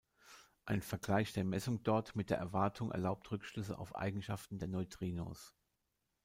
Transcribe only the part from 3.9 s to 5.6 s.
Eigenschaften der Neutrinos.